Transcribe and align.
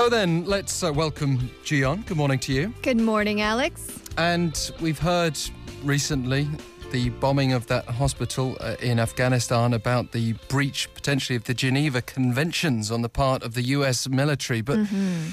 So 0.00 0.08
then, 0.08 0.46
let's 0.46 0.82
uh, 0.82 0.90
welcome 0.90 1.36
Jion. 1.62 2.06
Good 2.06 2.16
morning 2.16 2.38
to 2.38 2.54
you. 2.54 2.72
Good 2.80 2.96
morning, 2.96 3.42
Alex. 3.42 3.98
And 4.16 4.72
we've 4.80 4.98
heard 4.98 5.38
recently 5.84 6.48
the 6.90 7.10
bombing 7.10 7.52
of 7.52 7.66
that 7.66 7.84
hospital 7.84 8.56
uh, 8.60 8.76
in 8.80 8.98
Afghanistan 8.98 9.74
about 9.74 10.12
the 10.12 10.32
breach 10.48 10.88
potentially 10.94 11.36
of 11.36 11.44
the 11.44 11.52
Geneva 11.52 12.00
Conventions 12.00 12.90
on 12.90 13.02
the 13.02 13.10
part 13.10 13.42
of 13.42 13.52
the 13.52 13.60
US 13.76 14.08
military. 14.08 14.62
But 14.62 14.78
Mm-hmm. 14.78 15.32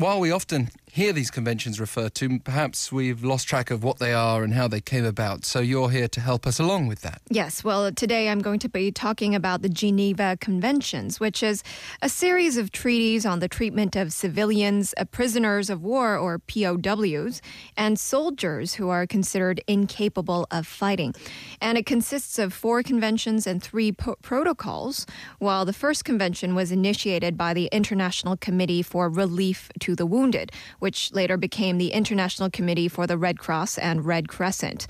while 0.00 0.18
we 0.18 0.32
often 0.32 0.70
hear 0.92 1.10
these 1.10 1.30
conventions 1.30 1.80
referred 1.80 2.14
to, 2.14 2.38
perhaps 2.40 2.92
we've 2.92 3.24
lost 3.24 3.48
track 3.48 3.70
of 3.70 3.82
what 3.82 3.98
they 3.98 4.12
are 4.12 4.44
and 4.44 4.52
how 4.52 4.68
they 4.68 4.80
came 4.80 5.06
about. 5.06 5.42
So 5.46 5.60
you're 5.60 5.88
here 5.88 6.06
to 6.08 6.20
help 6.20 6.46
us 6.46 6.58
along 6.58 6.86
with 6.86 7.00
that. 7.00 7.22
Yes, 7.30 7.64
well, 7.64 7.90
today 7.90 8.28
I'm 8.28 8.40
going 8.40 8.58
to 8.58 8.68
be 8.68 8.92
talking 8.92 9.34
about 9.34 9.62
the 9.62 9.70
Geneva 9.70 10.36
Conventions, 10.38 11.18
which 11.18 11.42
is 11.42 11.62
a 12.02 12.10
series 12.10 12.58
of 12.58 12.72
treaties 12.72 13.24
on 13.24 13.38
the 13.38 13.48
treatment 13.48 13.96
of 13.96 14.12
civilians, 14.12 14.92
uh, 14.98 15.06
prisoners 15.06 15.70
of 15.70 15.82
war 15.82 16.18
or 16.18 16.38
POWs, 16.40 17.40
and 17.74 17.98
soldiers 17.98 18.74
who 18.74 18.90
are 18.90 19.06
considered 19.06 19.62
incapable 19.66 20.46
of 20.50 20.66
fighting. 20.66 21.14
And 21.62 21.78
it 21.78 21.86
consists 21.86 22.38
of 22.38 22.52
four 22.52 22.82
conventions 22.82 23.46
and 23.46 23.62
three 23.62 23.92
po- 23.92 24.16
protocols, 24.20 25.06
while 25.38 25.64
the 25.64 25.72
first 25.72 26.04
convention 26.04 26.54
was 26.54 26.70
initiated 26.70 27.38
by 27.38 27.54
the 27.54 27.70
International 27.72 28.36
Committee 28.36 28.82
for 28.82 29.08
Relief 29.08 29.70
to 29.80 29.96
the 29.96 30.04
Wounded, 30.04 30.52
which 30.82 31.12
later 31.12 31.36
became 31.36 31.78
the 31.78 31.92
International 31.92 32.50
Committee 32.50 32.88
for 32.88 33.06
the 33.06 33.16
Red 33.16 33.38
Cross 33.38 33.78
and 33.78 34.04
Red 34.04 34.26
Crescent. 34.26 34.88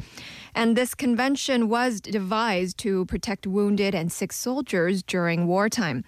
And 0.54 0.76
this 0.76 0.94
convention 0.94 1.68
was 1.68 2.00
devised 2.00 2.76
to 2.78 3.06
protect 3.06 3.46
wounded 3.46 3.94
and 3.94 4.12
sick 4.12 4.32
soldiers 4.32 5.02
during 5.02 5.46
wartime. 5.46 6.04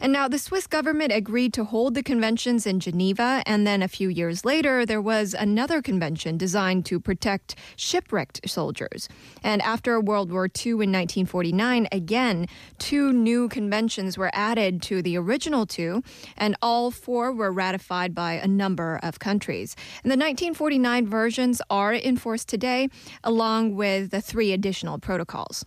And 0.00 0.12
now 0.12 0.26
the 0.26 0.38
Swiss 0.38 0.66
government 0.66 1.12
agreed 1.12 1.52
to 1.54 1.64
hold 1.64 1.94
the 1.94 2.02
conventions 2.02 2.66
in 2.66 2.80
Geneva, 2.80 3.42
and 3.46 3.66
then 3.66 3.82
a 3.82 3.88
few 3.88 4.08
years 4.08 4.44
later, 4.44 4.84
there 4.84 5.00
was 5.00 5.32
another 5.34 5.80
convention 5.80 6.36
designed 6.36 6.86
to 6.86 6.98
protect 6.98 7.54
shipwrecked 7.76 8.48
soldiers. 8.48 9.08
And 9.42 9.62
after 9.62 10.00
World 10.00 10.32
War 10.32 10.46
II 10.46 10.72
in 10.72 10.92
1949, 10.92 11.88
again, 11.92 12.46
two 12.78 13.12
new 13.12 13.48
conventions 13.48 14.18
were 14.18 14.30
added 14.34 14.82
to 14.82 15.02
the 15.02 15.16
original 15.16 15.66
two, 15.66 16.02
and 16.36 16.56
all 16.60 16.90
four 16.90 17.32
were 17.32 17.52
ratified 17.52 18.14
by 18.14 18.34
a 18.34 18.48
number 18.48 18.98
of 19.02 19.20
countries. 19.28 19.70
And 20.02 20.10
the 20.12 20.20
1949 20.20 21.06
versions 21.20 21.56
are 21.70 21.94
in 22.08 22.16
force 22.16 22.44
today, 22.44 22.88
along 23.22 23.74
with 23.74 24.10
the 24.10 24.20
three 24.20 24.52
additional 24.52 24.98
protocols. 24.98 25.64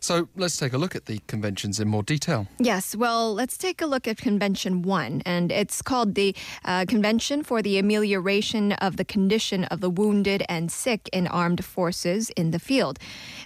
So 0.00 0.28
let's 0.36 0.56
take 0.56 0.72
a 0.72 0.78
look 0.78 0.96
at 0.96 1.06
the 1.06 1.20
conventions 1.28 1.78
in 1.78 1.86
more 1.88 2.02
detail. 2.02 2.46
Yes, 2.58 2.96
well, 2.96 3.32
let's 3.34 3.56
take 3.56 3.80
a 3.80 3.86
look 3.86 4.08
at 4.08 4.16
Convention 4.18 4.82
1, 4.82 5.22
and 5.24 5.52
it's 5.52 5.80
called 5.80 6.16
the 6.16 6.34
uh, 6.64 6.84
Convention 6.88 7.44
for 7.44 7.62
the 7.62 7.78
Amelioration 7.78 8.72
of 8.72 8.96
the 8.96 9.04
Condition 9.04 9.64
of 9.64 9.80
the 9.80 9.90
Wounded 9.90 10.42
and 10.48 10.72
Sick 10.72 11.08
in 11.12 11.26
Armed 11.28 11.64
Forces 11.64 12.30
in 12.30 12.50
the 12.50 12.58
Field. 12.58 12.98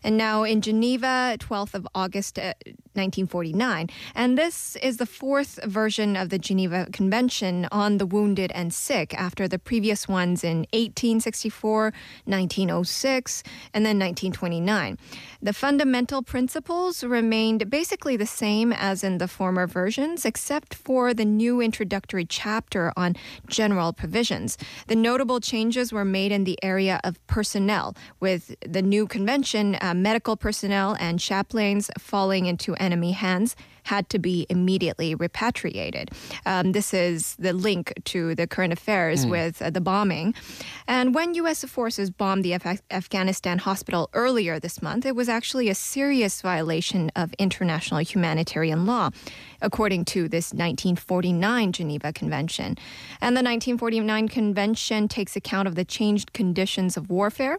And 0.03 0.17
now 0.17 0.45
in 0.45 0.63
Geneva, 0.63 1.37
12th 1.39 1.75
of 1.75 1.87
August, 1.95 2.39
uh, 2.39 2.55
1949. 2.97 3.89
And 4.15 4.39
this 4.39 4.77
is 4.77 4.97
the 4.97 5.07
fourth 5.07 5.63
version 5.65 6.17
of 6.17 6.31
the 6.31 6.39
Geneva 6.39 6.89
Convention 6.93 7.69
on 7.71 7.99
the 7.99 8.07
Wounded 8.07 8.51
and 8.53 8.73
Sick 8.73 9.15
after 9.15 9.47
the 9.47 9.59
previous 9.59 10.09
ones 10.09 10.43
in 10.43 10.59
1864, 10.73 11.93
1906, 12.25 13.43
and 13.75 13.85
then 13.85 13.99
1929. 13.99 14.99
The 15.43 15.53
fundamental 15.53 16.23
principles 16.23 17.05
remained 17.05 17.71
basically 17.71 18.17
the 18.17 18.27
same 18.27 18.73
as 18.73 19.05
in 19.05 19.19
the 19.19 19.29
former 19.29 19.67
versions, 19.67 20.25
except 20.25 20.75
for 20.75 21.13
the 21.13 21.25
new 21.25 21.61
introductory 21.61 22.25
chapter 22.25 22.93
on 22.97 23.15
general 23.47 23.93
provisions. 23.93 24.57
The 24.87 24.97
notable 24.97 25.41
changes 25.41 25.93
were 25.93 26.05
made 26.05 26.33
in 26.33 26.45
the 26.45 26.59
area 26.63 27.01
of 27.05 27.25
personnel, 27.27 27.95
with 28.21 28.57
the 28.61 28.83
new 28.83 29.07
convention, 29.07 29.77
uh, 29.81 29.95
medical 29.95 30.37
personnel 30.37 30.97
and 30.99 31.21
chaplains 31.21 31.91
falling 31.99 32.47
into 32.47 32.75
enemy 32.87 33.13
hands 33.13 33.57
had 33.87 34.09
to 34.11 34.19
be 34.19 34.47
immediately 34.51 35.15
repatriated. 35.15 36.11
Um, 36.45 36.73
this 36.73 36.93
is 36.93 37.37
the 37.37 37.53
link 37.53 37.93
to 38.07 38.35
the 38.35 38.47
current 38.47 38.73
affairs 38.73 39.25
with 39.25 39.63
uh, 39.63 39.71
the 39.71 39.81
bombing. 39.81 40.35
And 40.89 41.15
when 41.15 41.35
U.S. 41.35 41.65
forces 41.65 42.11
bombed 42.11 42.45
the 42.45 42.53
Af- 42.53 42.83
Afghanistan 42.91 43.59
hospital 43.59 44.11
earlier 44.13 44.59
this 44.59 44.83
month, 44.83 45.07
it 45.07 45.15
was 45.15 45.29
actually 45.29 45.69
a 45.69 45.75
serious 45.75 46.43
violation 46.43 47.13
of 47.15 47.33
international 47.35 48.01
humanitarian 48.01 48.87
law, 48.87 49.11
according 49.63 50.05
to 50.07 50.29
this 50.29 50.53
1949 50.53 51.73
Geneva 51.73 52.13
Convention. 52.13 52.77
And 53.21 53.37
the 53.37 53.47
1949 53.47 54.29
Convention 54.29 55.07
takes 55.07 55.37
account 55.37 55.69
of 55.69 55.77
the 55.77 55.85
changed 55.85 56.33
conditions 56.33 56.97
of 56.97 57.09
warfare 57.09 57.59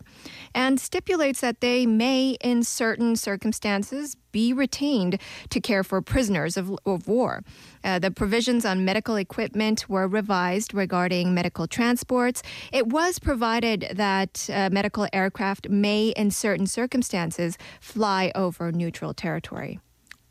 and 0.53 0.77
stipulates 0.77 1.39
that 1.39 1.61
they 1.61 1.85
may, 1.85 2.35
in 2.41 2.63
certain 2.63 3.15
circumstances, 3.15 4.17
be 4.33 4.51
retained 4.53 5.19
to 5.49 5.59
care 5.59 5.83
for 5.83 6.01
prisoners 6.01 6.16
of, 6.57 6.75
of 6.85 7.07
war. 7.07 7.43
Uh, 7.83 7.99
the 7.99 8.11
provisions 8.11 8.65
on 8.65 8.83
medical 8.83 9.15
equipment 9.15 9.87
were 9.87 10.07
revised 10.07 10.73
regarding 10.73 11.33
medical 11.33 11.67
transports. 11.67 12.41
It 12.73 12.87
was 12.87 13.19
provided 13.19 13.87
that 13.93 14.49
uh, 14.51 14.69
medical 14.71 15.07
aircraft 15.13 15.69
may, 15.69 16.09
in 16.09 16.31
certain 16.31 16.65
circumstances, 16.65 17.57
fly 17.79 18.31
over 18.33 18.71
neutral 18.71 19.13
territory. 19.13 19.79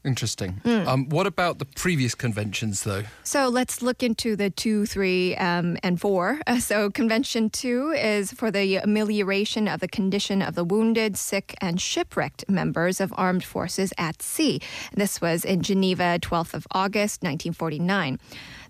Interesting. 0.06 0.60
Um, 0.64 1.08
what 1.08 1.26
about 1.26 1.58
the 1.58 1.64
previous 1.64 2.14
conventions, 2.14 2.84
though? 2.84 3.02
So 3.24 3.48
let's 3.48 3.82
look 3.82 4.04
into 4.04 4.36
the 4.36 4.50
two, 4.50 4.86
three, 4.86 5.34
um, 5.34 5.76
and 5.82 6.00
four. 6.00 6.40
Uh, 6.46 6.60
so 6.60 6.90
Convention 6.90 7.50
two 7.50 7.90
is 7.90 8.32
for 8.32 8.52
the 8.52 8.76
amelioration 8.76 9.66
of 9.66 9.80
the 9.80 9.88
condition 9.88 10.42
of 10.42 10.54
the 10.54 10.62
wounded, 10.62 11.16
sick, 11.16 11.56
and 11.60 11.80
shipwrecked 11.80 12.48
members 12.48 13.00
of 13.00 13.12
armed 13.16 13.42
forces 13.42 13.92
at 13.98 14.22
sea. 14.22 14.60
This 14.94 15.20
was 15.20 15.44
in 15.44 15.62
Geneva, 15.62 16.18
12th 16.22 16.54
of 16.54 16.66
August, 16.70 17.22
1949. 17.22 18.20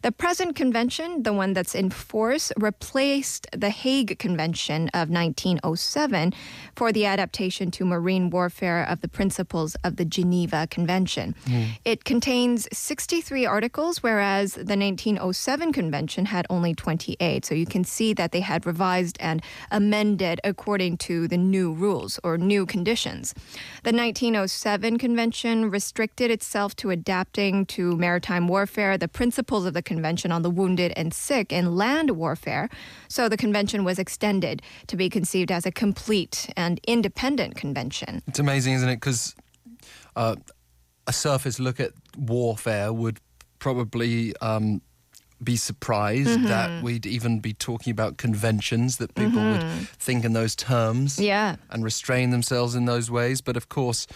The 0.07 0.13
present 0.13 0.55
convention, 0.55 1.25
the 1.25 1.33
one 1.33 1.53
that's 1.53 1.75
in 1.75 1.91
force, 1.91 2.53
replaced 2.57 3.49
the 3.51 3.71
Hague 3.71 4.21
Convention 4.21 4.89
of 4.95 5.11
1907 5.11 6.33
for 6.77 6.93
the 6.93 7.07
adaptation 7.07 7.73
to 7.73 7.85
marine 7.85 8.31
warfare 8.31 8.85
of 8.85 9.01
the 9.01 9.09
principles 9.09 9.75
of 9.83 9.97
the 9.97 10.05
Geneva 10.05 10.69
Convention. 10.71 11.35
Hmm. 11.49 11.65
It 11.85 12.05
contains 12.05 12.69
63 12.73 13.47
articles, 13.47 14.01
whereas 14.01 14.53
the 14.53 14.77
1907 14.79 15.73
convention 15.73 16.27
had 16.27 16.47
only 16.49 16.73
28. 16.73 17.45
So 17.45 17.57
you 17.57 17.67
can 17.67 17.83
see 17.83 18.15
that 18.15 18.31
they 18.31 18.43
had 18.43 18.65
revised 18.65 19.17
and 19.19 19.43
amended 19.73 20.41
according 20.45 20.99
to 20.99 21.27
the 21.27 21.37
new 21.37 21.73
rules 21.73 22.21
or 22.23 22.39
new 22.39 22.65
conditions. 22.65 23.35
The 23.83 23.91
1907 23.91 24.99
convention 24.99 25.69
restricted 25.69 26.31
itself 26.31 26.77
to 26.77 26.91
adapting 26.91 27.67
to 27.67 27.97
maritime 27.97 28.47
warfare 28.47 28.97
the 28.97 29.09
principles 29.09 29.67
of 29.67 29.75
the 29.75 29.83
Convention 29.83 29.96
on 30.33 30.43
the 30.43 30.51
Wounded 30.51 30.93
and 30.97 31.13
Sick 31.13 31.53
in 31.53 31.77
land 31.77 32.11
warfare. 32.11 32.69
So 33.09 33.29
the 33.29 33.37
convention 33.37 33.85
was 33.85 33.99
extended 33.99 34.63
to 34.87 34.97
be 34.97 35.09
conceived 35.09 35.51
as 35.53 35.67
a 35.67 35.73
complete 35.73 36.51
and 36.57 36.81
independent 36.87 37.57
convention. 37.57 38.23
It's 38.27 38.39
amazing, 38.39 38.75
isn't 38.75 38.89
it? 38.89 38.97
Because 38.97 39.35
uh, 40.15 40.37
a 41.07 41.13
surface 41.13 41.61
look 41.61 41.81
at 41.81 41.93
warfare 42.17 42.93
would 42.93 43.21
probably 43.59 44.37
um, 44.37 44.81
be 45.43 45.57
surprised 45.57 46.29
Mm-hmm. 46.29 46.47
that 46.47 46.83
we'd 46.83 47.07
even 47.07 47.41
be 47.41 47.53
talking 47.53 47.91
about 47.91 48.17
conventions, 48.17 48.97
that 48.99 49.15
people 49.15 49.41
would 49.43 49.63
think 49.99 50.25
in 50.25 50.33
those 50.33 50.55
terms 50.57 51.15
Mm-hmm. 51.17 51.23
Yeah. 51.25 51.57
and 51.71 51.85
restrain 51.85 52.31
themselves 52.31 52.75
in 52.75 52.85
those 52.87 53.11
ways. 53.11 53.41
But 53.41 53.57
of 53.57 53.69
course, 53.69 54.07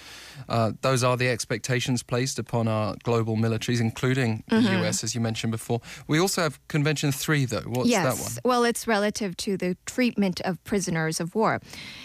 uh, 0.48 0.72
those 0.80 1.04
are 1.04 1.16
the 1.16 1.28
expectations 1.28 2.02
placed 2.02 2.38
upon 2.38 2.68
our 2.68 2.96
global 3.02 3.36
militaries, 3.36 3.80
including 3.80 4.42
Mm-hmm. 4.50 4.64
the 4.64 4.86
US, 4.86 5.04
as 5.04 5.14
you 5.14 5.20
mentioned 5.20 5.50
before. 5.52 5.80
We 6.08 6.18
also 6.18 6.42
have 6.42 6.58
Convention 6.68 7.12
3, 7.12 7.44
though. 7.46 7.60
What's 7.66 7.88
yes. 7.90 8.04
that 8.16 8.22
one? 8.22 8.32
Well, 8.44 8.64
it's 8.64 8.86
relative 8.86 9.36
to 9.38 9.56
the 9.56 9.76
treatment 9.86 10.40
of 10.42 10.62
prisoners 10.64 11.20
of 11.20 11.34
war. 11.34 11.60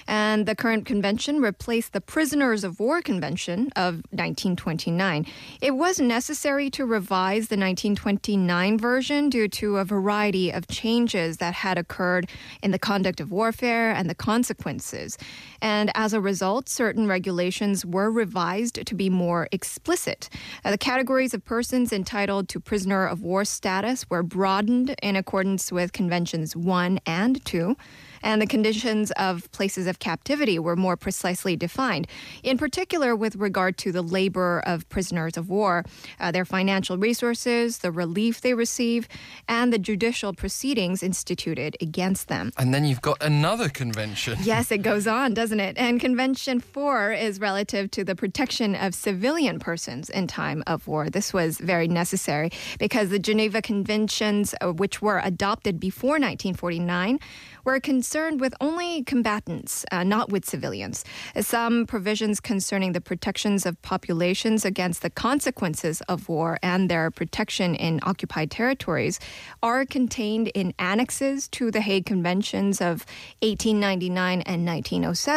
And 0.07 0.45
the 0.45 0.55
current 0.55 0.85
convention 0.85 1.41
replaced 1.41 1.93
the 1.93 2.01
Prisoners 2.01 2.63
of 2.63 2.79
War 2.79 3.01
Convention 3.01 3.69
of 3.75 3.95
1929. 4.11 5.25
It 5.61 5.71
was 5.71 5.99
necessary 5.99 6.69
to 6.71 6.85
revise 6.85 7.47
the 7.47 7.55
1929 7.57 8.77
version 8.77 9.04
due 9.05 9.47
to 9.47 9.77
a 9.77 9.85
variety 9.85 10.51
of 10.51 10.67
changes 10.67 11.37
that 11.37 11.53
had 11.53 11.77
occurred 11.77 12.27
in 12.63 12.71
the 12.71 12.79
conduct 12.79 13.19
of 13.19 13.31
warfare 13.31 13.91
and 13.91 14.09
the 14.09 14.15
consequences. 14.15 15.17
And 15.61 15.91
as 15.95 16.13
a 16.13 16.21
result, 16.21 16.69
certain 16.69 17.07
regulations 17.07 17.85
were 17.85 18.11
revised 18.11 18.85
to 18.85 18.95
be 18.95 19.09
more 19.09 19.47
explicit. 19.51 20.29
Uh, 20.63 20.71
the 20.71 20.77
categories 20.77 21.33
of 21.33 21.43
persons 21.45 21.91
entitled 21.91 22.49
to 22.49 22.59
prisoner 22.59 23.05
of 23.05 23.21
war 23.21 23.45
status 23.45 24.09
were 24.09 24.23
broadened 24.23 24.95
in 25.01 25.15
accordance 25.15 25.71
with 25.71 25.93
Conventions 25.93 26.55
1 26.55 26.99
and 27.05 27.43
2. 27.45 27.75
and 28.23 28.41
the 28.41 28.47
conditions 28.47 29.11
of 29.11 29.49
places 29.51 29.85
of 29.85 29.99
captivity 29.99 30.57
were 30.57 30.75
more 30.75 30.97
precisely 30.97 31.55
defined, 31.55 32.07
in 32.41 32.57
particular 32.57 33.15
with 33.15 33.35
regard 33.35 33.77
to 33.77 33.91
the 33.91 34.01
labor 34.01 34.63
of 34.65 34.89
prisoners 34.89 35.37
of 35.37 35.47
war, 35.47 35.83
uh, 36.19 36.31
their 36.31 36.43
financial 36.43 36.97
resources, 36.97 37.77
the 37.79 37.91
relief 37.91 38.41
they 38.41 38.55
receive, 38.55 39.07
and 39.47 39.71
the 39.71 39.77
judicial 39.77 40.33
proceedings 40.33 41.03
instituted 41.03 41.77
against 41.79 42.27
them. 42.27 42.51
And 42.57 42.73
then 42.73 42.83
you've 42.83 43.01
got 43.01 43.21
another 43.21 43.69
convention. 43.69 44.39
Yes, 44.41 44.71
it 44.71 44.81
goes 44.81 45.05
on, 45.05 45.35
doesn't 45.35 45.54
it? 45.54 45.54
And 45.59 45.99
Convention 45.99 46.59
4 46.59 47.13
is 47.13 47.39
relative 47.39 47.91
to 47.91 48.03
the 48.03 48.15
protection 48.15 48.75
of 48.75 48.93
civilian 48.93 49.59
persons 49.59 50.09
in 50.09 50.27
time 50.27 50.63
of 50.67 50.87
war. 50.87 51.09
This 51.09 51.33
was 51.33 51.57
very 51.57 51.87
necessary 51.87 52.51
because 52.79 53.09
the 53.09 53.19
Geneva 53.19 53.61
Conventions, 53.61 54.55
uh, 54.61 54.73
which 54.73 55.01
were 55.01 55.19
adopted 55.23 55.79
before 55.79 56.19
1949, 56.19 57.19
were 57.63 57.79
concerned 57.79 58.39
with 58.39 58.53
only 58.61 59.03
combatants, 59.03 59.85
uh, 59.91 60.03
not 60.03 60.29
with 60.29 60.45
civilians. 60.45 61.03
Some 61.39 61.85
provisions 61.85 62.39
concerning 62.39 62.91
the 62.93 63.01
protections 63.01 63.65
of 63.65 63.81
populations 63.81 64.63
against 64.63 65.01
the 65.01 65.09
consequences 65.09 66.01
of 66.01 66.29
war 66.29 66.59
and 66.61 66.89
their 66.89 67.09
protection 67.09 67.75
in 67.75 67.99
occupied 68.03 68.51
territories 68.51 69.19
are 69.63 69.85
contained 69.85 70.49
in 70.49 70.73
annexes 70.77 71.47
to 71.49 71.71
the 71.71 71.81
Hague 71.81 72.05
Conventions 72.05 72.81
of 72.81 73.05
1899 73.41 74.41
and 74.41 74.65
1907. 74.65 75.34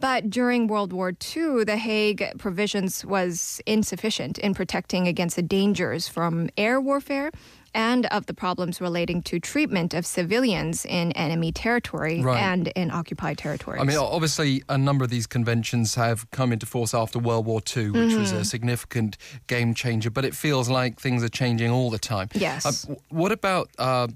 But 0.00 0.30
during 0.30 0.66
World 0.68 0.92
War 0.92 1.10
II, 1.10 1.64
the 1.64 1.76
Hague 1.76 2.24
provisions 2.38 3.04
was 3.04 3.60
insufficient 3.66 4.38
in 4.38 4.54
protecting 4.54 5.08
against 5.08 5.36
the 5.36 5.42
dangers 5.42 6.08
from 6.08 6.48
air 6.56 6.80
warfare 6.80 7.30
and 7.74 8.06
of 8.06 8.24
the 8.26 8.32
problems 8.34 8.80
relating 8.80 9.20
to 9.22 9.38
treatment 9.38 9.92
of 9.92 10.06
civilians 10.06 10.86
in 10.86 11.12
enemy 11.12 11.52
territory 11.52 12.22
Right. 12.22 12.40
and 12.42 12.68
in 12.68 12.90
occupied 12.90 13.36
territories. 13.38 13.80
I 13.80 13.84
mean, 13.84 13.98
obviously, 13.98 14.62
a 14.70 14.78
number 14.78 15.04
of 15.04 15.10
these 15.10 15.26
conventions 15.26 15.94
have 15.94 16.28
come 16.30 16.50
into 16.52 16.64
force 16.66 16.94
after 16.94 17.18
World 17.18 17.44
War 17.46 17.60
II, 17.76 17.90
which 17.90 18.14
was 18.14 18.28
Mm-hmm. 18.32 18.40
a 18.40 18.44
significant 18.44 19.18
game 19.48 19.74
changer, 19.74 20.10
but 20.10 20.24
it 20.24 20.34
feels 20.34 20.68
like 20.70 20.98
things 20.98 21.22
are 21.22 21.28
changing 21.28 21.70
all 21.70 21.90
the 21.90 21.98
time. 21.98 22.28
Yes. 22.34 22.88
Uh, 22.88 22.94
what 23.10 23.32
about 23.32 23.68
uh, 23.78 24.08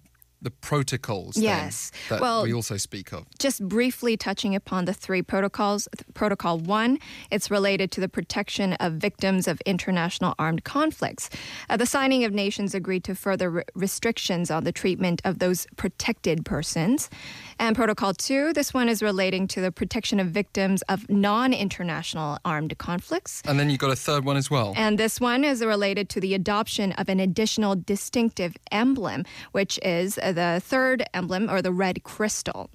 the 0.42 0.50
protocols 0.50 1.36
then, 1.36 1.44
Yes. 1.44 1.92
that 2.08 2.20
Well- 2.20 2.42
we 2.42 2.52
also 2.52 2.76
speak 2.76 3.12
of? 3.12 3.26
just 3.38 3.66
briefly 3.68 4.16
touching 4.16 4.54
upon 4.54 4.84
the 4.84 4.92
three 4.92 5.22
protocols. 5.22 5.88
Protocol 6.14 6.58
one, 6.58 6.98
it's 7.30 7.50
related 7.50 7.90
to 7.92 8.00
the 8.00 8.08
protection 8.08 8.72
of 8.74 8.94
victims 8.94 9.46
of 9.48 9.60
international 9.66 10.34
armed 10.38 10.64
conflicts. 10.64 11.30
Uh, 11.70 11.76
the 11.76 11.86
signing 11.86 12.24
of 12.24 12.32
nations 12.32 12.74
agreed 12.74 13.04
to 13.04 13.14
further 13.14 13.50
re- 13.50 13.62
restrictions 13.74 14.50
on 14.50 14.64
the 14.64 14.72
treatment 14.72 15.22
of 15.24 15.38
those 15.38 15.66
protected 15.76 16.44
persons. 16.44 17.08
And 17.58 17.76
protocol 17.76 18.12
two, 18.14 18.52
this 18.52 18.74
one 18.74 18.88
is 18.88 19.02
relating 19.02 19.46
to 19.48 19.60
the 19.60 19.70
protection 19.70 20.18
of 20.18 20.28
victims 20.28 20.82
of 20.88 21.08
non 21.08 21.52
international 21.52 22.38
armed 22.44 22.76
conflicts. 22.78 23.42
And 23.46 23.58
then 23.60 23.70
you've 23.70 23.78
got 23.78 23.90
a 23.92 23.96
third 23.96 24.24
one 24.24 24.36
as 24.36 24.50
well. 24.50 24.72
And 24.76 24.98
this 24.98 25.20
one 25.20 25.44
is 25.44 25.62
related 25.64 26.08
to 26.10 26.20
the 26.20 26.34
adoption 26.34 26.92
of 26.92 27.08
an 27.08 27.20
additional 27.20 27.76
distinctive 27.76 28.56
emblem, 28.72 29.24
which 29.52 29.78
is 29.82 30.18
uh, 30.18 30.31
the 30.32 30.60
third 30.64 31.04
emblem 31.14 31.50
or 31.50 31.62
the 31.62 31.72
red 31.72 32.02
crystal. 32.02 32.70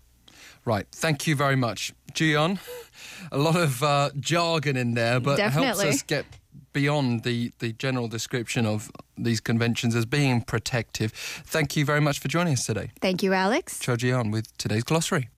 Right. 0.65 0.85
Thank 0.91 1.27
you 1.27 1.35
very 1.35 1.55
much. 1.55 1.93
Gian, 2.13 2.59
a 3.31 3.37
lot 3.37 3.55
of 3.55 3.81
uh, 3.81 4.09
jargon 4.19 4.75
in 4.75 4.95
there, 4.95 5.19
but 5.19 5.39
helps 5.39 5.83
us 5.83 6.01
get 6.01 6.25
beyond 6.73 7.23
the, 7.23 7.51
the 7.59 7.73
general 7.73 8.07
description 8.07 8.65
of 8.65 8.91
these 9.17 9.39
conventions 9.39 9.95
as 9.95 10.05
being 10.05 10.41
protective. 10.41 11.11
Thank 11.11 11.75
you 11.75 11.85
very 11.85 12.01
much 12.01 12.19
for 12.19 12.27
joining 12.27 12.53
us 12.53 12.65
today. 12.65 12.91
Thank 13.01 13.23
you, 13.23 13.33
Alex. 13.33 13.79
Cho 13.79 13.95
Gian 13.95 14.29
with 14.29 14.55
today's 14.57 14.83
glossary. 14.83 15.25